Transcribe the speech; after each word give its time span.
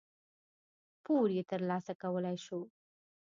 پور 1.03 1.27
یې 1.37 1.43
ترلاسه 1.51 1.93
کولای 2.01 2.37
شو. 2.45 2.59